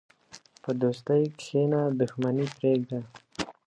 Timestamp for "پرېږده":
2.57-2.99